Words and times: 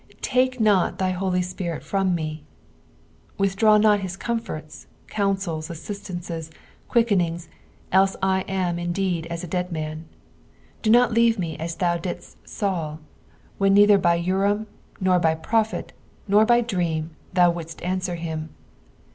"Take 0.23 0.55
vol 0.55 0.91
iky 0.95 0.97
lioly 1.15 1.43
Spirit 1.43 1.83
from 1.83 2.17
nM." 2.17 2.39
Withdraw 3.37 3.77
not 3.77 3.99
hia 3.99 4.09
comfortB, 4.09 4.87
counseto, 5.07 5.59
usistBiices, 5.59 6.49
quirk 6.89 7.11
en 7.11 7.19
ingg, 7.21 7.47
else 7.91 8.15
I 8.19 8.43
wa 8.49 8.81
indeed 8.81 9.27
as 9.27 9.43
a 9.43 9.47
dend 9.47 9.71
man. 9.71 10.05
Do 10.81 10.89
not 10.89 11.13
leave 11.13 11.37
me 11.37 11.55
as 11.59 11.75
thou 11.75 11.97
didat 11.99 12.35
Banl, 12.45 12.97
when 13.59 13.75
neither 13.75 14.01
h; 14.03 14.25
Urim. 14.25 14.65
nor 14.99 15.19
by 15.19 15.35
prophet, 15.35 15.93
nor 16.27 16.47
hy 16.49 16.61
dream, 16.61 17.11
thou 17.35 17.51
wouidst 17.53 17.81
snsvrer 17.81 18.15
him. 18.17 18.49